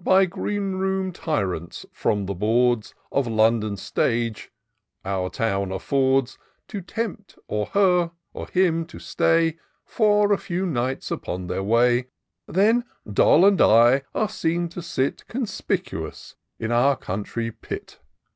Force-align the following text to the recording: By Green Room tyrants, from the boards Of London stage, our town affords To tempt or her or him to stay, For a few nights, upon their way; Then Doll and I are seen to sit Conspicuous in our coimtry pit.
By 0.00 0.24
Green 0.24 0.74
Room 0.76 1.10
tyrants, 1.10 1.84
from 1.90 2.26
the 2.26 2.32
boards 2.34 2.94
Of 3.10 3.26
London 3.26 3.76
stage, 3.76 4.52
our 5.04 5.28
town 5.30 5.72
affords 5.72 6.38
To 6.68 6.80
tempt 6.80 7.36
or 7.48 7.66
her 7.72 8.12
or 8.32 8.46
him 8.46 8.86
to 8.86 9.00
stay, 9.00 9.58
For 9.84 10.32
a 10.32 10.38
few 10.38 10.64
nights, 10.64 11.10
upon 11.10 11.48
their 11.48 11.64
way; 11.64 12.06
Then 12.46 12.84
Doll 13.12 13.44
and 13.44 13.60
I 13.60 14.02
are 14.14 14.28
seen 14.28 14.68
to 14.68 14.80
sit 14.80 15.26
Conspicuous 15.26 16.36
in 16.60 16.70
our 16.70 16.96
coimtry 16.96 17.52
pit. 17.60 17.98